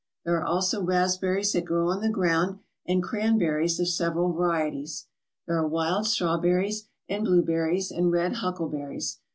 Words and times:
There 0.25 0.35
are 0.39 0.43
also 0.47 0.81
raspberries 0.81 1.51
that 1.51 1.65
grow 1.65 1.89
on 1.89 2.01
the 2.01 2.09
ground 2.09 2.57
and 2.87 3.03
cranberries 3.03 3.79
of 3.79 3.87
several 3.87 4.33
varieties. 4.33 5.05
There 5.45 5.57
are 5.59 5.67
wild 5.67 6.07
strawberries 6.07 6.85
and 7.07 7.23
blueberries 7.23 7.91
and 7.91 8.11
red 8.11 8.37
huckleberries. 8.37 9.19